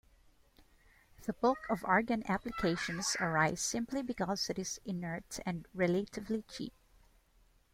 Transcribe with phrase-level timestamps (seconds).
[1.27, 6.73] The bulk of argon applications arise simply because it is inert and relatively cheap.